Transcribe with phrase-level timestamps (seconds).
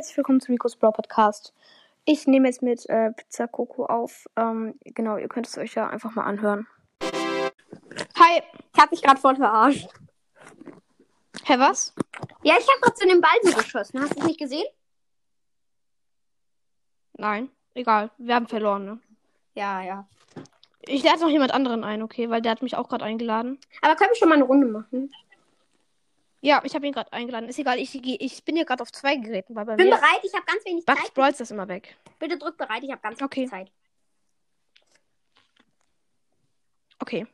[0.00, 1.52] herzlich willkommen zu Rico's Brawl Podcast.
[2.06, 4.26] Ich nehme jetzt mit äh, Pizza Coco auf.
[4.34, 6.66] Ähm, genau, ihr könnt es euch ja einfach mal anhören.
[7.02, 8.40] Hi,
[8.72, 9.90] ich hab mich gerade voll verarscht.
[11.44, 11.94] Hä, was?
[12.42, 14.00] Ja, ich hab grad zu dem Ball so geschossen.
[14.00, 14.64] Hast du es nicht gesehen?
[17.18, 18.10] Nein, egal.
[18.16, 19.00] Wir haben verloren, ne?
[19.52, 20.08] Ja, ja.
[20.80, 22.30] Ich lade noch jemand anderen ein, okay?
[22.30, 23.58] Weil der hat mich auch gerade eingeladen.
[23.82, 25.12] Aber können wir schon mal eine Runde machen?
[26.42, 27.48] Ja, ich habe ihn gerade eingeladen.
[27.48, 30.20] Ist egal, ich, ich bin hier gerade auf zwei Geräten, weil bei Bin mir bereit,
[30.22, 31.14] ich habe ganz wenig Bugs Zeit.
[31.14, 31.96] Brawl ist immer weg.
[32.18, 33.40] Bitte drück bereit, ich habe ganz Okay.
[33.40, 33.72] wenig Zeit.
[36.98, 37.26] Okay.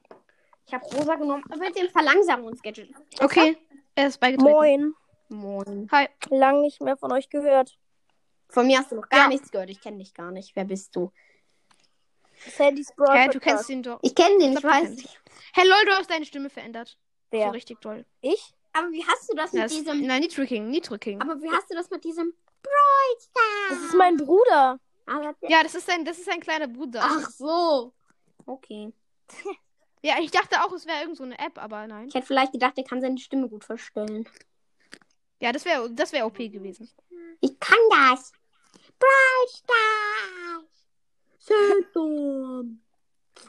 [0.66, 1.44] Ich habe rosa genommen.
[1.58, 2.90] Mit dem Verlangsamungsgadget.
[3.20, 3.56] Okay,
[3.94, 4.50] er ist beigetreten.
[4.52, 4.94] Moin.
[5.28, 5.88] Moin.
[5.92, 6.08] Hi.
[6.30, 7.78] Lang nicht mehr von euch gehört.
[8.48, 9.28] Von mir hast du noch gar Ja.
[9.28, 9.70] nichts gehört.
[9.70, 10.54] Ich kenne dich gar nicht.
[10.56, 11.12] Wer bist du?
[12.48, 13.98] Sandys Brawl Hä, du kennst ihn doch.
[14.02, 14.96] Ich kenne den, ich Ich weiß.
[15.54, 16.98] Hey, lol, du hast deine Stimme verändert.
[17.32, 17.52] So Wer?
[17.52, 18.04] richtig toll.
[18.20, 18.52] Ich?
[18.76, 20.06] Aber wie hast du das Ja, mit das, diesem...
[20.06, 21.20] nein, nicht Tricking, nicht Tricking.
[21.20, 22.34] Aber wie hast du das mit diesem...
[22.62, 23.42] Brawl?
[23.70, 24.78] Das ist mein Bruder.
[25.48, 27.00] Ja, das ist ein, das ist ein kleiner Bruder.
[27.02, 27.92] Ach so.
[28.44, 28.92] Okay.
[30.02, 32.06] Ja, ich dachte auch, es wäre irgend so eine App, aber nein.
[32.06, 34.28] Ich hätte vielleicht gedacht, er kann seine Stimme gut verstellen.
[35.40, 36.88] Ja, das wäre das wär OP gewesen.
[37.40, 38.30] Ich kann das.
[39.00, 40.86] Brawl Stars.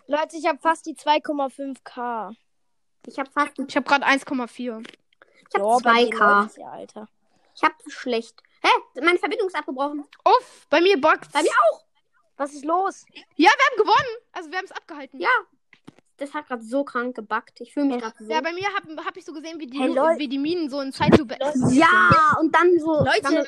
[0.07, 2.35] Leute, ich habe fast die 2,5k.
[3.05, 3.59] Ich habe fast...
[3.59, 4.83] Ich habe gerade 1,4.
[5.49, 6.39] Ich dir 2K.
[6.41, 7.07] läuft's Ja, Alter.
[7.55, 8.41] Ich habe schlecht.
[8.61, 9.01] Hä?
[9.01, 10.05] Meine Verbindung ist abgebrochen.
[10.25, 11.29] Uff, bei mir bugt's.
[11.31, 11.49] Bei mir
[12.37, 13.05] Was ist los?
[13.35, 14.17] Ja, wir haben gewonnen.
[14.31, 15.19] Also wir haben es abgehalten.
[15.19, 15.29] Ja.
[16.17, 17.61] Das hat gerade so krank gebackt.
[17.61, 18.31] Ich fühle mich gerade so.
[18.31, 20.17] Ja, bei mir habe hab ich so gesehen, wie die, Hey, Leute.
[20.19, 21.37] wie die Minen so in Zeitlupe
[21.71, 23.03] ja, und dann so.
[23.03, 23.45] Leute, Dann,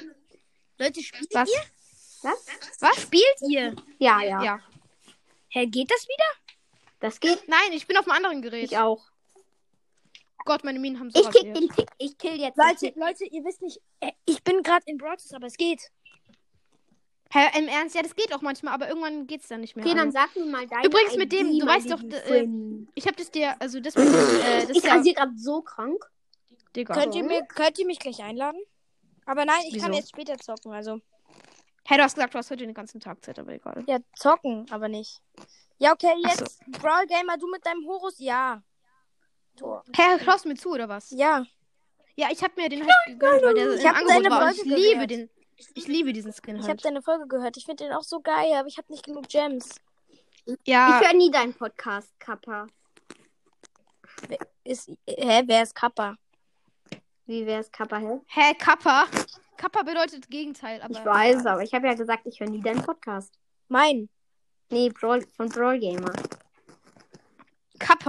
[0.78, 1.50] Leute, spielt Was?
[2.22, 2.46] was?
[2.80, 3.02] Was?
[3.02, 3.76] Spielt ihr?
[3.98, 4.60] Ja, ja, Ja.
[5.52, 6.56] Hä, geht das wieder?
[7.00, 7.48] Das geht.
[7.48, 8.66] Nein, ich bin auf einem anderen Gerät.
[8.72, 9.09] Ich auch.
[10.46, 11.58] Gott, meine Minen haben so Ich kick rasiert.
[11.58, 11.90] den Tick.
[11.98, 12.58] Ich kill jetzt.
[12.58, 12.96] den Leute, Tick.
[12.96, 15.92] Leute, ihr wisst nicht, äh, ich bin gerade in Brawl Stars, aber es geht.
[17.32, 17.96] Hä, im Ernst?
[17.96, 19.86] Ja, das geht auch manchmal, aber irgendwann geht's dann nicht mehr.
[19.86, 22.48] Okay, dann sag mir mal deine Übrigens mit dem, ID, du weißt doch, äh,
[22.96, 25.38] ich habe das dir, also das, mit, dem, äh, das Ich ist ja, rasiere gerade
[25.38, 26.04] so krank.
[26.76, 26.94] Digga.
[26.96, 28.60] Könnt ihr, mir, könnt ihr mich gleich einladen?
[29.26, 30.00] Aber nein, ich kann Wieso?
[30.00, 31.02] jetzt später zocken, also.
[31.86, 33.84] Hey, du hast gesagt, du hast heute den ganzen Tag Zeit, aber egal.
[33.88, 35.22] Ja, zocken, aber nicht.
[35.78, 36.46] Ja, okay, Ach so.
[36.46, 38.64] jetzt Brawl Gamer, du mit deinem Horus, ja.
[39.60, 39.84] Tor.
[40.24, 41.12] Schaust du mir zu, oder was?
[41.12, 41.46] Ja.
[42.16, 44.44] Ja, ich habe mir den halt gegönnt, weil der Ich im hab Angebot deine war.
[44.44, 45.12] Und ich Folge liebe gehört.
[45.12, 45.30] den.
[45.76, 46.86] Ich liebe diesen Skin Ich habe halt.
[46.86, 47.58] deine Folge gehört.
[47.58, 49.76] Ich finde den auch so geil, aber ich habe nicht genug Gems.
[50.66, 52.68] Ja, Ich höre nie deinen Podcast, Kappa.
[54.64, 56.16] Ist, hä, wer ist Kappa?
[57.26, 58.20] Wie wär's, Kappa, hä?
[58.28, 59.06] hä, Kappa.
[59.58, 60.92] Kappa bedeutet Gegenteil, aber.
[60.92, 63.34] Ich weiß, aber ich habe ja gesagt, ich höre nie deinen Podcast.
[63.68, 64.10] Mein.
[64.72, 66.12] Nee, Brawl, von Brawl Gamer.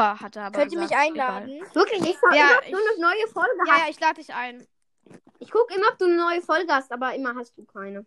[0.00, 0.59] Kappa hat er aber.
[0.59, 1.61] Könnt ihr mich einladen?
[1.75, 3.66] Wirklich, ich schau Ja, immer, ob ich- du eine neue Folge egal.
[3.66, 3.81] Ja, hast.
[3.84, 4.66] ja, ich lade dich ein.
[5.38, 8.06] Ich gucke immer, ob du eine neue Folge hast, aber immer hast du keine.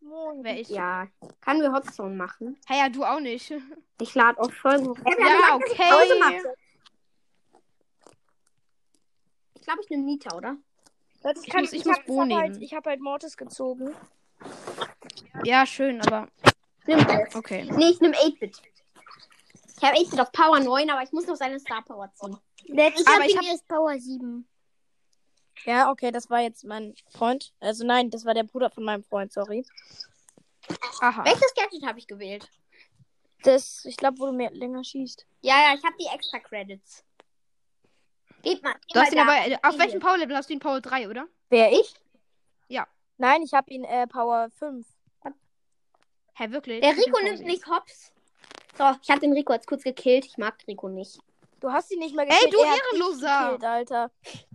[0.00, 0.42] Moin.
[0.42, 0.68] Wer ich?
[0.68, 1.06] Ja.
[1.40, 2.58] Kann wir Hotzone machen?
[2.66, 3.52] Hä, ja, du auch nicht.
[4.00, 4.96] Ich lade auch Folgen hoch.
[5.04, 6.40] Ja, okay.
[9.54, 10.56] Ich glaube, ich nehme Nita, oder?
[11.42, 12.62] Ich muss- ich muss hab, Bo hab halt, nehmen.
[12.62, 13.92] ich habe halt Mortis gezogen.
[15.42, 16.28] Ja, schön, aber.
[16.86, 17.34] Nimm das.
[17.34, 17.68] Okay.
[17.72, 18.62] Nee, ich nehme 8-Bit.
[19.80, 22.36] Ich habe 8-Bit auf Power 9, aber ich muss noch seine Star Power ziehen.
[22.64, 24.46] Ich Aber habe ich ihn hab- erst Power 7.
[25.64, 27.52] Ja, okay, das war jetzt mein Freund.
[27.60, 29.64] Also nein, das war der Bruder von meinem Freund, sorry.
[31.00, 31.24] Aha.
[31.24, 32.48] Welches Gadget habe ich gewählt?
[33.42, 35.26] Das, ich glaube, wo du mehr länger schießt.
[35.42, 37.04] Ja, ja, ich habe die extra Credits.
[38.42, 38.74] Geht mal.
[38.74, 39.68] Geht Du hast mal ihn aber.
[39.68, 39.84] Auf Hier.
[39.84, 41.26] welchem Power-Level hast du ihn Power 3, oder?
[41.48, 41.94] Wer ich?
[42.68, 42.86] Ja.
[43.16, 44.86] Nein, ich habe ihn äh, Power 5.
[46.34, 46.80] Hä, wirklich?
[46.82, 47.48] Der Rico nimmt 6.
[47.48, 48.12] nicht Hops.
[48.78, 50.24] So, ich habe den Rico jetzt kurz gekillt.
[50.24, 51.18] Ich mag Rico nicht.
[51.60, 52.54] Du hast ihn nicht mal Ey, gekillt.
[52.54, 53.44] du er hat dich Ehrenloser!
[53.52, 54.10] gekillt, Alter.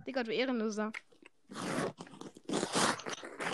[0.06, 0.92] Digga, du Ehrenloser.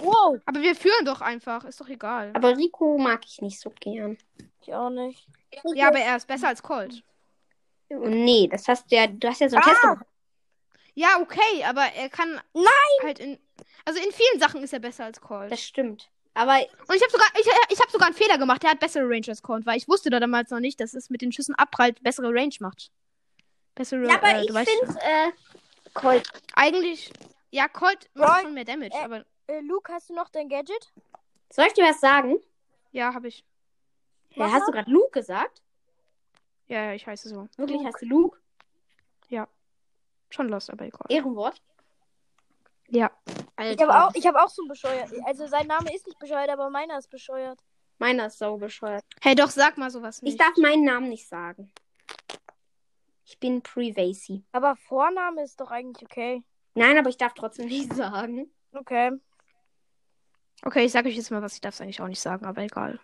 [0.00, 0.40] Wow.
[0.46, 1.64] Aber wir führen doch einfach.
[1.64, 2.30] Ist doch egal.
[2.34, 4.16] Aber Rico mag ich nicht so gern.
[4.62, 5.26] Ich auch nicht.
[5.74, 7.02] Ja, aber er ist besser als Colt.
[7.88, 9.68] Nee, das hast du ja, du hast ja so einen Ah!
[9.68, 10.06] Test gemacht.
[10.94, 13.02] Ja, okay, aber er kann Nein!
[13.02, 13.38] halt in.
[13.84, 15.50] Also in vielen Sachen ist er besser als Colt.
[15.50, 16.09] Das stimmt.
[16.34, 18.62] Aber Und ich habe sogar, ich, ich hab sogar einen Fehler gemacht.
[18.62, 21.10] Der hat bessere Range als Colt, weil ich wusste da damals noch nicht, dass es
[21.10, 22.90] mit den Schüssen abprallt bessere Range macht.
[23.74, 25.32] Bessere, Ja, aber äh, ich finde, äh,
[25.94, 26.28] Colt.
[26.54, 27.12] eigentlich.
[27.50, 30.48] Ja, Colt macht Roy, schon mehr Damage, äh, aber Äh, Luke, hast du noch dein
[30.48, 30.92] Gadget?
[31.50, 32.38] Soll ich dir was sagen?
[32.92, 33.44] ja, habe ich.
[34.30, 35.62] Ja, hast du gerade Luke gesagt?
[36.68, 37.48] Ja, ja, ich heiße so.
[37.56, 37.88] Wirklich, Luke.
[37.92, 38.38] hast du Luke?
[40.32, 41.06] Schon lost, aber egal.
[41.08, 41.60] Ehrenwort?
[42.88, 43.10] Ja.
[43.62, 45.10] Ich habe auch, ich hab auch so ein bescheuert.
[45.24, 47.58] Also sein Name ist nicht bescheuert, aber meiner ist bescheuert.
[47.98, 49.04] Meiner ist so bescheuert.
[49.20, 50.32] Hey, doch, sag mal sowas nicht.
[50.32, 51.70] Ich darf meinen Namen nicht sagen.
[53.26, 54.42] Ich bin Privasi.
[54.52, 56.42] Aber Vorname ist doch eigentlich okay.
[56.74, 58.50] Nein, aber ich darf trotzdem nicht sagen.
[58.72, 59.12] Okay.
[60.62, 61.54] Okay, ich sage euch jetzt mal was.
[61.54, 62.98] Ich darf es eigentlich auch nicht sagen, aber egal.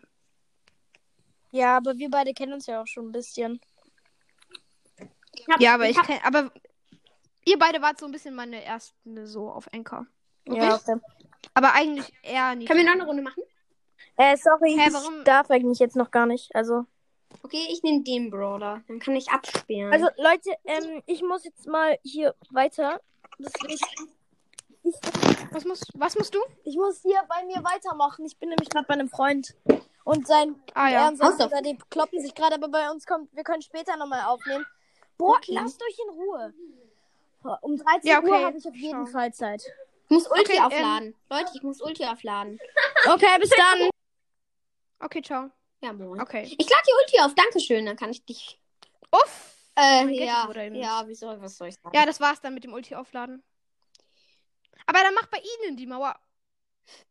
[1.53, 3.61] Ja, aber wir beide kennen uns ja auch schon ein bisschen.
[5.51, 6.51] hab- Ja, aber ich hab- kenn, aber
[7.45, 9.67] ihr beide wart so ein bisschen meine ersten so auf
[10.49, 10.63] Anchor.
[10.63, 10.97] Ja, okay.
[11.55, 12.69] Aber eigentlich eher nicht.
[12.69, 13.43] Können wir noch eine Runde machen?
[14.17, 16.55] Äh, sorry, Hä, ich darf eigentlich jetzt noch gar nicht.
[16.55, 16.85] Also,
[17.43, 18.83] Okay, ich nehme den Brawler.
[18.89, 19.93] Dann kann ich abspielen.
[19.93, 23.01] also Leute, ähm, ich muss jetzt mal hier weiter.
[23.39, 24.95] Deswegen, ich,
[25.53, 26.39] Was musst, was musst du?
[26.65, 28.25] ich muss hier bei mir weitermachen.
[28.25, 29.55] Ich bin nämlich gerade bei einem Freund.
[30.05, 31.11] Und sein Ah ja.
[31.11, 34.65] Bruder, die kloppen sich gerade, aber bei uns kommt, wir können später nochmal aufnehmen.
[35.19, 35.53] Boah, Okay.
[35.55, 36.55] lasst euch in Ruhe.
[37.61, 38.29] Um 13 Ja, okay.
[38.31, 39.13] Uhr habe ich auf jeden Schau.
[39.13, 39.63] Fall Zeit.
[40.07, 41.15] Ich muss Ulti Okay, ähm, aufladen.
[41.29, 42.59] Leute, ich muss Ulti aufladen.
[43.07, 43.91] Okay, bis dann.
[45.01, 45.51] Okay, ciao.
[45.83, 46.21] Ja, moin.
[46.21, 46.43] Okay.
[46.45, 47.35] Ich lade die Ulti auf.
[47.35, 47.85] Dankeschön.
[47.85, 48.61] Dann kann ich dich.
[49.13, 49.55] Uff.
[49.79, 50.51] Äh, ja.
[50.73, 51.27] Ja, wieso?
[51.41, 51.95] Was soll ich sagen?
[51.95, 53.43] Ja, das war's dann mit dem Ulti aufladen.
[54.87, 56.19] Aber dann macht bei Ihnen die Mauer.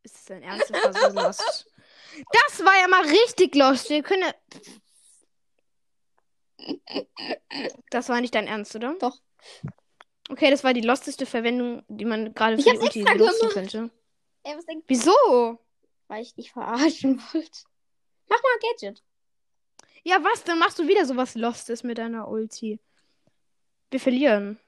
[0.04, 0.72] Ist das dein Ernst?
[0.72, 1.72] Das war so lost.
[2.32, 3.90] Das war ja mal richtig lost.
[3.90, 4.32] Wir können.
[7.90, 8.96] Das war nicht dein Ernst, oder?
[9.00, 9.20] Doch.
[10.30, 13.50] Okay, das war die losteste Verwendung, die man gerade Ich für die hab's Ulti benutzen
[13.50, 13.92] könnte.
[14.44, 15.60] Ey, was denkst Wieso?
[16.08, 17.60] Weil ich dich verarschen wollte.
[18.28, 19.04] Mach mal Gadget.
[20.04, 20.44] Ja, was?
[20.44, 22.80] Dann machst du wieder sowas Lostes mit deiner Ulti.
[23.90, 24.60] Wir verlieren.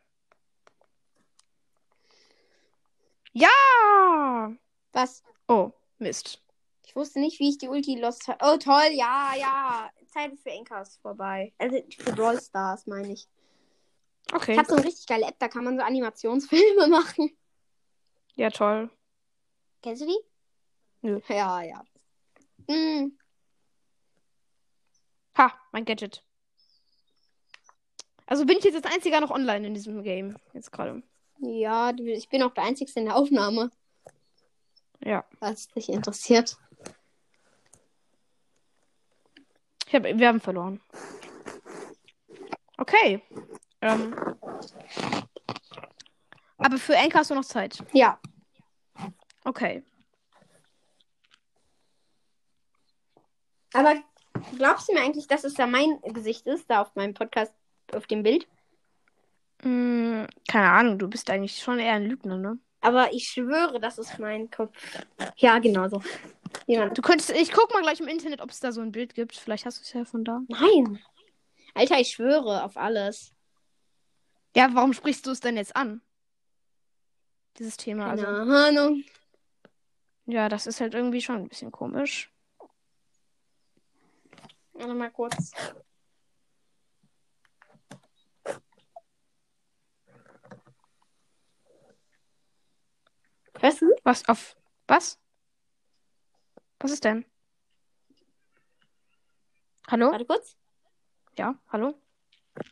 [3.33, 4.51] Ja!
[4.93, 5.23] Was?
[5.47, 6.41] Oh, Mist.
[6.85, 8.39] Ich wusste nicht, wie ich die Ulti lost habe.
[8.41, 8.89] Oh, toll.
[8.93, 9.91] Ja, ja.
[10.07, 11.53] Zeit für Enkas vorbei.
[11.59, 13.27] Also für Brawl Stars, meine ich.
[14.33, 14.53] Okay.
[14.53, 15.39] Ich habe so eine richtig geile App.
[15.39, 17.35] Da kann man so Animationsfilme machen.
[18.35, 18.89] Ja, toll.
[19.81, 20.19] Kennst du die?
[21.01, 21.21] Nö.
[21.29, 21.83] Ja, ja.
[22.69, 23.17] Hm.
[25.37, 26.23] Ha, mein Gadget.
[28.25, 30.35] Also bin ich jetzt als einziger noch online in diesem Game.
[30.53, 31.01] Jetzt gerade.
[31.39, 33.71] Ja, ich bin auch der Einzige in der Aufnahme,
[35.03, 35.23] Ja.
[35.39, 36.57] es dich interessiert.
[39.87, 40.81] Ich hab, wir haben verloren.
[42.77, 43.21] Okay.
[43.81, 44.15] Ähm.
[46.57, 47.83] Aber für Enka hast du noch Zeit.
[47.93, 48.19] Ja.
[49.43, 49.83] Okay.
[53.73, 53.95] Aber
[54.57, 57.53] glaubst du mir eigentlich, dass es da mein Gesicht ist, da auf meinem Podcast,
[57.93, 58.47] auf dem Bild?
[59.61, 62.57] Hm, keine Ahnung, du bist eigentlich schon eher ein Lügner, ne?
[62.81, 64.75] Aber ich schwöre, das ist mein Kopf.
[65.37, 66.01] Ja, genau so.
[66.67, 69.35] Du könntest, ich guck mal gleich im Internet, ob es da so ein Bild gibt.
[69.35, 70.41] Vielleicht hast du es ja von da.
[70.47, 70.99] Nein.
[71.73, 73.33] Alter, ich schwöre auf alles.
[74.55, 76.01] Ja, warum sprichst du es denn jetzt an?
[77.59, 78.09] Dieses Thema.
[78.15, 79.03] Keine Also, Ahnung.
[80.25, 82.31] ja, das ist halt irgendwie schon ein bisschen komisch.
[84.73, 85.51] Warte mal kurz.
[93.59, 93.93] Hörst du?
[94.03, 94.55] Was auf.
[94.87, 95.19] Was?
[96.79, 97.25] Was ist denn?
[99.89, 100.11] Hallo?
[100.11, 100.55] Warte kurz.
[101.37, 101.99] Ja, hallo?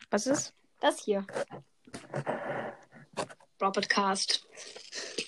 [0.09, 0.53] Was ist?
[0.79, 1.25] Das hier.
[3.61, 4.45] Robotcast.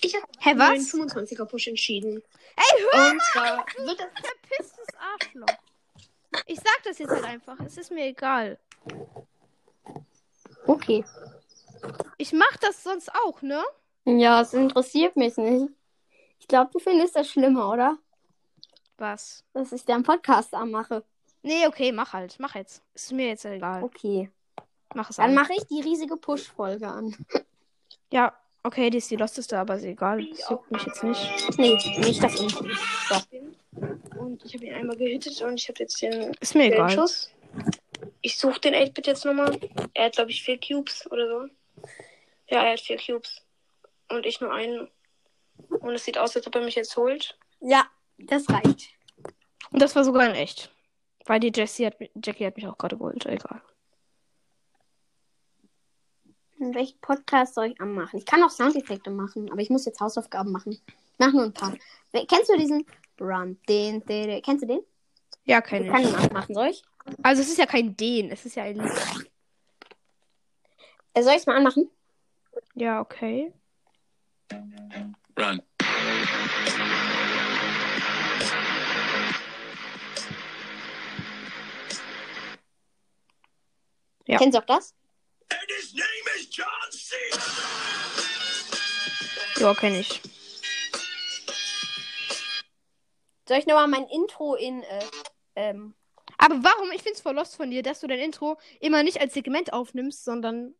[0.02, 0.92] Ich habe was?
[0.92, 2.22] 25er Push entschieden.
[2.56, 4.08] Ey, hör Und zwar wird das.
[4.20, 5.58] Verpisstes Arschloch.
[6.46, 7.58] Ich sag das jetzt halt einfach.
[7.60, 8.58] Es ist mir egal.
[10.66, 11.04] Okay.
[12.18, 13.64] Ich mach das sonst auch, ne?
[14.04, 15.72] Ja, es interessiert mich nicht.
[16.38, 17.98] Ich glaube, du findest das schlimmer, oder?
[18.98, 19.44] Was?
[19.52, 21.04] Dass ich deinen Podcast anmache.
[21.42, 22.36] Nee, okay, mach halt.
[22.38, 22.82] Mach jetzt.
[22.94, 23.82] Ist mir jetzt egal.
[23.82, 24.30] Okay.
[24.98, 25.34] Mach es Dann an.
[25.36, 27.14] mache ich die riesige Push-Folge an.
[28.10, 30.26] Ja, okay, die ist die losteste, aber ist egal.
[30.28, 31.56] Das juckt mich jetzt nicht.
[31.56, 32.64] Nee, nicht das Intro.
[34.18, 36.90] Und ich habe ihn einmal gehittet und ich habe jetzt den Ist mir egal.
[36.90, 37.30] Schuss.
[38.22, 39.60] Ich suche den 8-Bit jetzt nochmal.
[39.94, 41.48] Er hat, glaube ich, vier Cubes oder so.
[42.48, 43.40] Ja, er hat vier Cubes.
[44.08, 44.88] Und ich nur einen.
[45.68, 47.38] Und es sieht aus, als ob er mich jetzt holt.
[47.60, 47.86] Ja,
[48.18, 48.88] das reicht.
[49.70, 50.72] Und das war sogar in echt.
[51.24, 53.24] Weil die Jessie hat, Jackie hat mich auch gerade geholt.
[53.26, 53.62] Egal.
[56.58, 58.18] Und welchen Podcast soll ich anmachen?
[58.18, 60.72] Ich kann auch Soundeffekte machen, aber ich muss jetzt Hausaufgaben machen.
[60.72, 60.82] Ich
[61.18, 61.72] mach nur ein paar.
[62.12, 62.84] Kennst du diesen
[63.20, 63.58] Run?
[63.68, 64.42] Den, den, den.
[64.42, 64.80] Kennst du den?
[65.44, 66.82] Ja, Ich keine kann ihn anmachen, soll ich?
[67.22, 68.80] Also es ist ja kein Den, es ist ja ein.
[71.14, 71.88] Äh, soll ich es mal anmachen?
[72.74, 73.52] Ja, okay.
[75.38, 75.62] Run.
[84.26, 84.36] Ja.
[84.38, 84.97] Kennst du auch das?
[89.58, 90.20] Ja, kenne ich.
[93.48, 95.04] Soll ich nochmal mein Intro in, äh,
[95.56, 95.94] ähm,
[96.36, 96.90] Aber warum?
[96.92, 100.24] Ich find's voll lost von dir, dass du dein Intro immer nicht als Segment aufnimmst,
[100.24, 100.74] sondern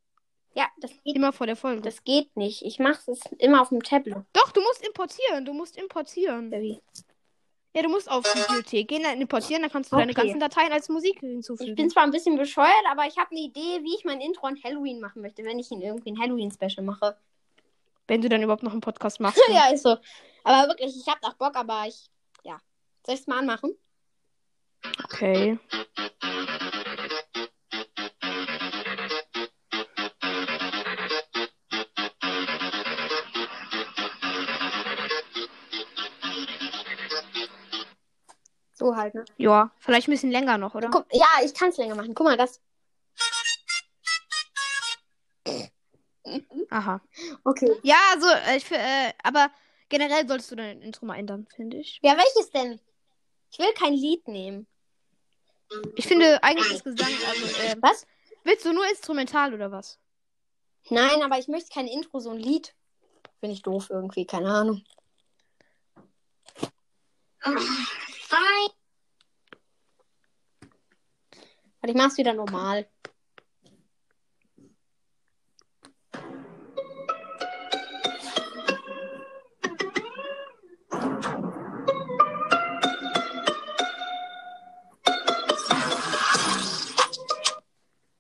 [0.55, 1.81] Ja, das geht, Immer vor der Folge.
[1.83, 2.63] das geht nicht.
[2.63, 4.17] Ich mache es immer auf dem Tablet.
[4.33, 5.45] Doch, du musst importieren.
[5.45, 6.51] Du musst importieren.
[6.53, 6.81] Wie?
[7.75, 10.23] Ja, du musst auf Bibliothek gehen, dann importieren, dann kannst du deine Okay.
[10.23, 11.71] ganzen Dateien als Musik hinzufügen.
[11.71, 14.47] Ich bin zwar ein bisschen bescheuert, aber ich habe eine Idee, wie ich mein Intro
[14.47, 17.17] an Halloween machen möchte, wenn ich ihn irgendwie ein Halloween-Special mache.
[18.07, 19.41] Wenn du dann überhaupt noch einen Podcast machst.
[19.53, 19.97] ja, ist so.
[20.45, 22.07] Aber wirklich, ich habe auch Bock, aber ich.
[22.43, 22.59] Ja.
[23.05, 23.77] Soll ich es mal anmachen?
[25.05, 25.59] Okay.
[38.89, 39.23] So halt, ne?
[39.37, 40.89] Ja, vielleicht ein bisschen länger noch, oder?
[40.89, 42.15] Guck, ja, ich kann es länger machen.
[42.15, 42.63] Guck mal, das.
[46.71, 47.03] Aha.
[47.45, 47.71] Okay.
[47.83, 49.51] Ja, also, äh, ich, äh, aber
[49.91, 51.99] generell solltest du dein Intro mal ändern, finde ich.
[52.03, 52.81] Ja, welches denn?
[53.51, 54.67] Ich will kein Lied nehmen.
[55.97, 58.07] Ich finde eigentlich das Gesang, also, äh, Was?
[58.45, 59.99] willst du nur instrumental oder was?
[60.89, 62.75] Nein, aber ich möchte kein Intro, so ein Lied.
[63.43, 64.83] Bin ich doof irgendwie, keine Ahnung.
[67.45, 68.69] Hi.
[71.89, 72.87] Warte, ich mach's wieder normal.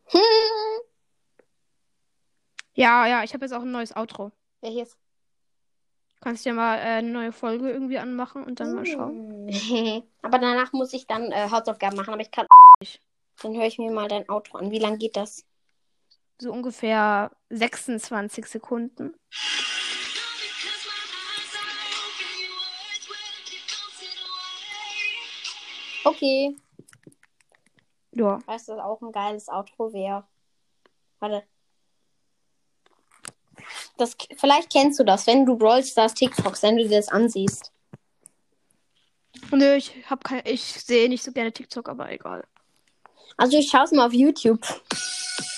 [0.07, 0.21] Hm.
[2.75, 4.31] Ja, ja, ich habe jetzt auch ein neues Outro.
[4.61, 4.97] Welches?
[6.21, 9.49] Kannst ja mal äh, eine neue Folge irgendwie anmachen und dann mal schauen.
[10.23, 12.47] Aber danach muss ich dann äh, Hausaufgaben machen, aber ich kann.
[13.42, 14.71] Dann höre ich mir mal dein Outro an.
[14.71, 15.45] Wie lang geht das?
[16.40, 19.14] So ungefähr 26 Sekunden.
[26.04, 26.57] Okay.
[28.12, 28.40] Ja.
[28.47, 30.26] Weißt du, was auch ein geiles Outro wäre?
[31.21, 31.45] Warte.
[33.97, 37.73] Das, vielleicht kennst du das, wenn du Brawl Stars TikToks, wenn du dir das ansiehst.
[39.50, 42.47] Nö, ich hab kein, ich sehe nicht so gerne TikTok, aber egal.
[43.37, 44.61] Also ich schaue es mal auf YouTube.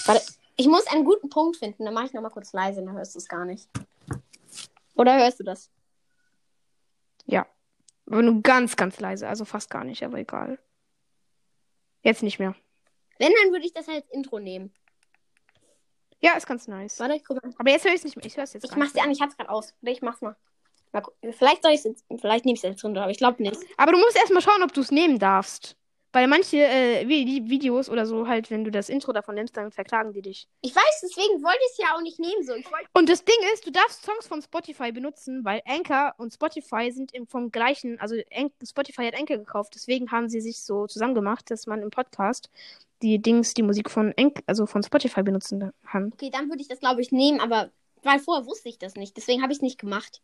[0.07, 0.23] Warte,
[0.57, 1.85] ich muss einen guten Punkt finden.
[1.85, 3.69] Dann mache ich nochmal kurz leise, dann hörst du es gar nicht.
[4.95, 5.71] Oder hörst du das?
[7.25, 7.47] Ja.
[8.07, 9.29] Aber nur ganz, ganz leise.
[9.29, 10.59] Also fast gar nicht, aber egal.
[12.03, 12.55] Jetzt nicht mehr.
[13.19, 14.73] Wenn, dann würde ich das als Intro nehmen.
[16.21, 17.01] Ja, ist ganz nice.
[17.01, 17.55] Warte, ich guck mal.
[17.59, 18.27] Aber jetzt höre ich es nicht mehr.
[18.27, 19.75] Ich höre es jetzt Ich mach's dir an, ich hab's gerade aus.
[19.81, 20.37] Oder ich mach's mal.
[20.93, 23.59] mal vielleicht soll ich jetzt, vielleicht nehme ich es jetzt runter, aber ich glaube nicht.
[23.79, 25.77] Aber du musst erstmal schauen, ob du es nehmen darfst.
[26.13, 29.71] Weil manche äh, Vi- Videos oder so halt, wenn du das Intro davon nimmst, dann
[29.71, 30.49] verklagen die dich.
[30.61, 32.43] Ich weiß, deswegen wollte ich es ja auch nicht nehmen.
[32.43, 32.55] So.
[32.95, 37.13] Und das Ding ist, du darfst Songs von Spotify benutzen, weil Anchor und Spotify sind
[37.13, 41.15] im, vom gleichen, also An Spotify hat Anchor gekauft, deswegen haben sie sich so zusammen
[41.15, 42.51] gemacht, dass man im Podcast
[43.03, 46.13] die Dings, die Musik von Anch also von Spotify benutzen kann.
[46.13, 47.71] Okay, dann würde ich das, glaube ich, nehmen, aber
[48.03, 49.17] weil vorher wusste ich das nicht.
[49.17, 50.23] Deswegen habe ich es nicht gemacht.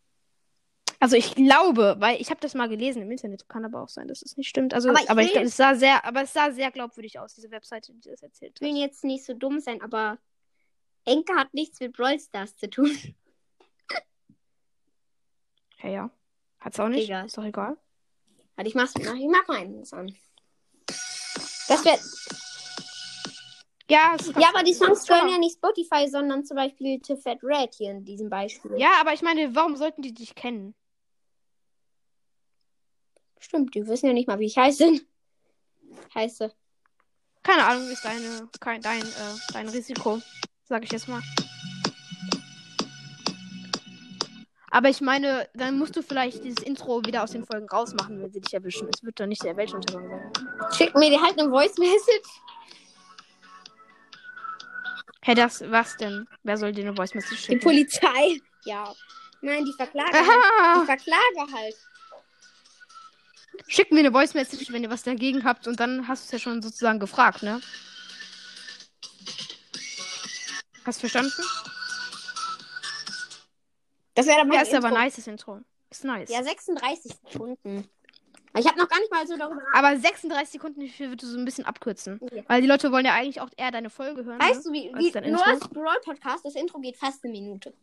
[0.99, 4.07] Also ich glaube, weil ich habe das mal gelesen im Internet, kann aber auch sein,
[4.07, 4.73] dass es nicht stimmt.
[4.73, 7.19] Also, Aber aber ich ich, will- glaube, es sah sehr, aber es sah sehr glaubwürdig
[7.19, 8.79] aus, diese Webseite, die das erzählt Ich will hat.
[8.89, 10.17] jetzt nicht so dumm sein, aber
[11.05, 12.89] Enke hat nichts mit Brawl Stars zu tun.
[15.83, 16.09] Ja, ja.
[16.59, 17.03] Hat's auch nicht.
[17.05, 17.27] Egal.
[17.27, 17.77] Ist doch egal.
[18.55, 20.11] Warte, ich mach's ich mach mal eins an.
[21.67, 21.99] Das wär,
[23.89, 25.33] Ja, ja, aber die Songs gehören mal.
[25.33, 28.71] ja nicht Spotify, sondern zum Beispiel to Fat Red hier in diesem Beispiel.
[28.77, 30.73] Ja, aber ich meine, warum sollten die dich kennen?
[33.39, 34.99] Stimmt, die wissen ja nicht mal, wie ich heiße.
[36.15, 36.53] Heiße.
[37.43, 40.21] Keine Ahnung, ist deine, kein, dein, äh, dein Risiko,
[40.65, 41.21] sag ich jetzt mal.
[44.69, 48.31] Aber ich meine, dann musst du vielleicht dieses Intro wieder aus den Folgen rausmachen, wenn
[48.31, 48.89] sie dich erwischen.
[48.93, 50.71] Es wird dann nicht der Weltuntergang sein.
[50.73, 52.29] Schick mir die halt eine Voice Message.
[55.23, 56.27] Hä, das, was denn?
[56.43, 57.63] Wer soll dir eine Voice Message Die schicken?
[57.63, 58.41] Polizei.
[58.65, 58.93] Ja.
[59.41, 60.81] Nein, die verklage halt.
[60.81, 61.75] Die verklage halt.
[63.67, 66.31] Schickt mir eine Voice Message, wenn ihr was dagegen habt und dann hast du es
[66.31, 67.59] ja schon sozusagen gefragt, ne?
[70.85, 71.43] Hast du verstanden?
[74.15, 75.01] Das wäre dann Ja, ist aber Intro.
[75.01, 75.61] nice, das Intro.
[75.89, 76.29] Ist nice.
[76.29, 77.89] Ja, 36 Sekunden.
[78.57, 79.85] Ich habe noch gar nicht mal so darüber nachgedacht.
[79.85, 82.17] Aber 36 Sekunden dafür wird du so ein bisschen abkürzen.
[82.21, 82.43] Okay.
[82.47, 84.39] Weil die Leute wollen ja eigentlich auch eher deine Folge hören.
[84.39, 84.71] Weißt ne?
[84.71, 87.73] du, wie, wie nur als Brawl Podcast, das Intro geht fast eine Minute.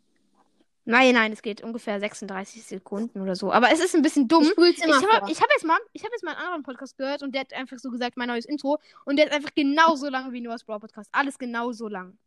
[0.86, 3.50] Nein, nein, es geht ungefähr 36 Sekunden oder so.
[3.52, 4.42] Aber es ist ein bisschen dumm.
[4.42, 7.32] Ich Ich habe hab jetzt, mal- ich hab jetzt mal einen anderen Podcast gehört und
[7.34, 8.78] der hat einfach so gesagt, mein neues Intro.
[9.06, 11.08] Und der ist einfach genauso lang wie nur das Brawl Podcast.
[11.12, 12.18] Alles genauso lang.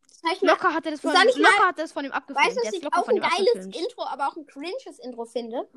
[0.42, 2.48] Locker hat er das von, Soll ich mal- locker hat er das von ihm abgefilmt.
[2.48, 3.76] Weißt du, was ist ich auch ein geiles abgefilmt.
[3.76, 5.68] Intro, aber auch ein cringes Intro finde?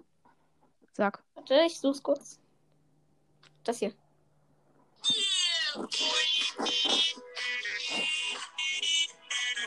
[0.95, 1.23] Sag.
[1.35, 2.39] Warte, ich such's kurz.
[3.65, 3.93] Das hier.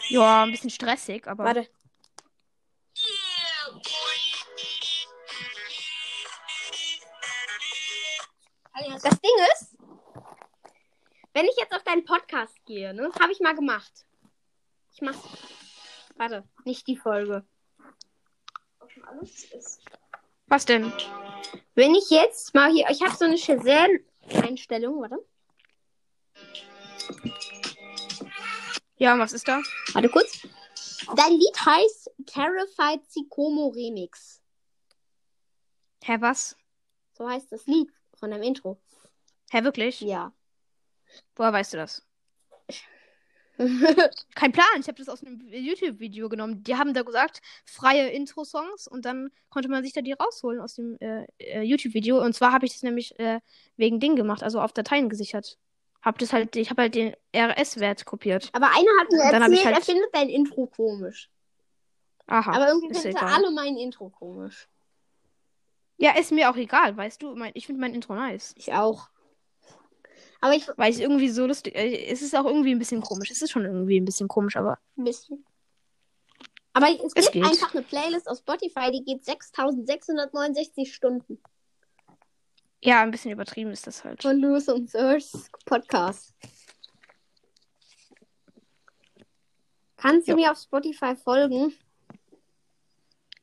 [0.09, 1.43] Ja, ein bisschen stressig, aber.
[1.45, 1.67] Warte.
[8.73, 9.77] Das Ding ist,
[11.33, 14.05] wenn ich jetzt auf deinen Podcast gehe, ne, habe ich mal gemacht.
[14.93, 15.15] Ich mach.
[16.15, 17.45] Warte, nicht die Folge.
[20.47, 20.91] Was denn?
[21.75, 25.23] Wenn ich jetzt mal hier, ich habe so eine Shazam-Einstellung, warte.
[28.97, 29.61] Ja, was ist da?
[29.93, 30.47] Warte kurz.
[31.15, 34.41] Dein Lied heißt Terrified Sikomo Remix.
[36.03, 36.55] Hä, was?
[37.13, 37.91] So heißt das Lied
[38.23, 38.79] von deinem Intro.
[39.51, 39.99] Hä, wirklich?
[39.99, 40.31] Ja.
[41.35, 42.07] Woher weißt du das?
[43.57, 46.63] Kein Plan, ich habe das aus einem YouTube-Video genommen.
[46.63, 50.75] Die haben da gesagt, freie Intro-Songs und dann konnte man sich da die rausholen aus
[50.75, 52.23] dem äh, äh, YouTube-Video.
[52.23, 53.41] Und zwar habe ich das nämlich äh,
[53.75, 55.57] wegen Ding gemacht, also auf Dateien gesichert.
[56.01, 58.51] Hab das halt, ich habe halt den RS-Wert kopiert.
[58.53, 61.29] Aber einer hat mir Dann erzählt, halt- er findet dein Intro komisch.
[62.27, 62.53] Aha.
[62.53, 64.69] Aber irgendwie finden alle mein Intro komisch.
[66.03, 67.33] Ja, ist mir auch egal, weißt du.
[67.35, 68.53] Mein, ich finde mein Intro nice.
[68.57, 69.07] Ich auch.
[70.41, 71.75] Aber ich Weil ich irgendwie so lustig.
[71.75, 73.31] Äh, es ist auch irgendwie ein bisschen komisch.
[73.31, 74.77] Es ist schon irgendwie ein bisschen komisch, aber.
[74.97, 75.45] ein bisschen.
[76.73, 77.45] Aber es Es gibt geht.
[77.45, 81.41] einfach eine Playlist auf Spotify, die geht 6669 Stunden.
[82.83, 84.21] Ja, ein bisschen übertrieben ist das halt.
[84.23, 86.33] Von Lewis und Sir's Podcast.
[89.95, 90.37] Kannst du Jo.
[90.37, 91.73] mir auf Spotify folgen?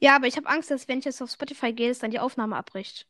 [0.00, 2.18] Ja, aber ich habe Angst, dass wenn ich jetzt auf Spotify gehe, dass dann die
[2.18, 3.06] Aufnahme abbricht.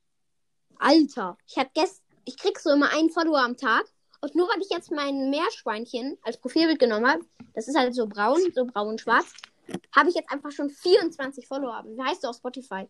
[0.78, 3.84] Alter, ich hab gest ich krieg so immer einen Follower am Tag.
[4.20, 8.06] Und nur weil ich jetzt mein Meerschweinchen als Profilbild genommen habe, das ist halt so
[8.06, 9.32] braun, so braun-schwarz,
[9.96, 11.82] habe ich jetzt einfach schon 24 Follower.
[11.86, 12.86] Wie heißt du auf Spotify?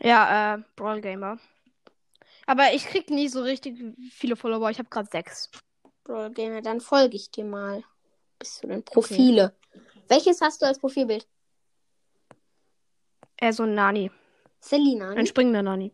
[0.00, 1.38] Ja, äh, Brawl Gamer.
[2.46, 3.76] Aber ich krieg nie so richtig
[4.10, 4.70] viele Follower.
[4.70, 5.50] Ich habe gerade sechs.
[6.04, 7.84] Bro, Gamer, dann folge ich dir mal.
[8.38, 9.54] Bist du denn Profile?
[10.08, 11.26] Welches hast du als Profilbild?
[13.38, 14.10] Äh, so ein Nani.
[14.60, 15.10] Selina.
[15.10, 15.16] Ne?
[15.16, 15.92] Ein springender Nani.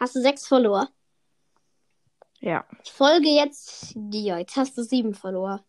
[0.00, 0.88] Hast du sechs Follower?
[2.40, 2.64] Ja.
[2.82, 4.38] Ich folge jetzt dir.
[4.38, 5.62] Jetzt hast du sieben Follower.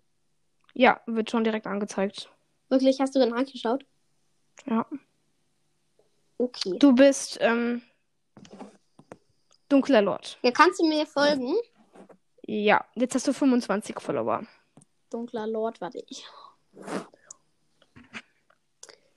[0.74, 2.30] Ja, wird schon direkt angezeigt.
[2.70, 3.86] Wirklich, hast du dann angeschaut?
[4.66, 4.86] Ja.
[6.38, 6.78] Okay.
[6.80, 7.82] Du bist, ähm,
[9.68, 10.40] dunkler Lord.
[10.44, 11.54] Ja, kannst du mir folgen?
[12.48, 14.48] Ja, jetzt hast du 25 Follower.
[15.10, 16.26] Dunkler Lord, warte ich.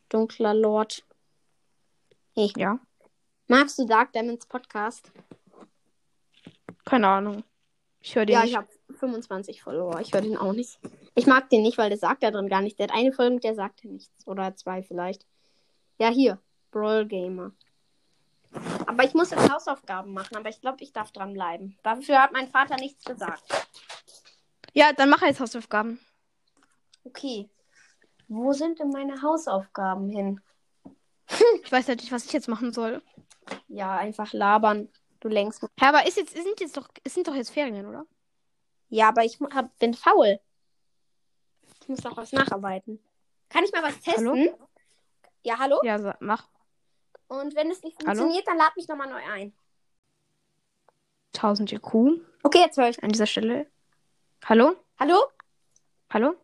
[0.09, 1.05] Dunkler Lord.
[2.37, 2.79] Ja.
[3.47, 5.13] Magst du Dark Demons Podcast?
[6.85, 7.45] Keine Ahnung.
[8.01, 8.51] Ich höre den Ja, nicht.
[8.51, 10.01] ich habe 25 Follower.
[10.01, 10.79] Ich höre den auch nicht.
[11.15, 12.79] Ich mag den nicht, weil der sagt da drin gar nicht.
[12.79, 14.27] Der hat eine Folge, der sagte nichts.
[14.27, 15.27] Oder zwei vielleicht.
[15.99, 16.39] Ja, hier.
[16.71, 17.53] Brawl Gamer.
[18.87, 20.37] Aber ich muss jetzt Hausaufgaben machen.
[20.37, 21.79] Aber ich glaube, ich darf dranbleiben.
[21.83, 23.43] Dafür hat mein Vater nichts gesagt.
[24.73, 26.01] Ja, dann mach jetzt Hausaufgaben.
[27.05, 27.49] Okay.
[28.29, 30.41] Wo sind denn meine Hausaufgaben hin?
[31.65, 33.03] Ich weiß halt nicht, was ich jetzt machen soll.
[33.69, 34.89] Ja, einfach labern.
[35.21, 35.63] Du lenkst.
[35.63, 38.05] Hä, aber ist jetzt, sind jetzt doch, es sind doch jetzt Ferien, oder?
[38.89, 40.39] Ja, aber ich hab, bin faul.
[41.81, 43.03] Ich muss noch was nacharbeiten.
[43.49, 44.29] Kann ich mal was testen?
[44.29, 44.59] Hallo?
[45.43, 45.81] Ja, hallo?
[45.83, 46.49] Ja, sa- mach.
[47.29, 48.17] Und wenn es nicht Hallo?
[48.19, 49.53] funktioniert, dann lad mich nochmal neu ein.
[51.35, 53.03] 1000 IQ Okay, jetzt höre ich.
[53.03, 53.67] an dieser Stelle.
[54.45, 54.77] Hallo?
[54.99, 55.17] Hallo?
[56.13, 56.35] Hallo?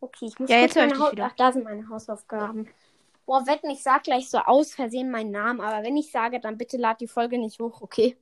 [0.00, 1.26] Okay, ich muss Ja, jetzt höre ich dich wieder.
[1.30, 2.68] Ach, da sind meine Hausaufgaben.
[3.28, 6.56] Boah, wetten, ich sag gleich so aus Versehen meinen Namen, aber wenn ich sage, dann
[6.56, 8.16] bitte lad die Folge nicht hoch, okay?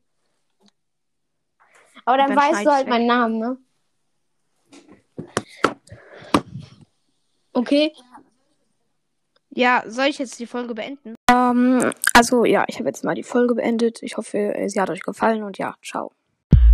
[2.05, 2.89] Aber dann, Dann weißt du halt weg.
[2.89, 3.57] meinen Namen, ne?
[7.53, 7.93] Okay.
[9.51, 11.15] Ja, soll ich jetzt die Folge beenden?
[11.31, 14.03] Ähm, also ja, ich habe jetzt mal die Folge beendet.
[14.03, 16.11] Ich hoffe, sie hat euch gefallen und ja, ciao.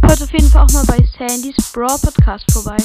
[0.03, 2.79] Hört auf jeden Fall auch mal bei Sandys Brawl Podcast vorbei.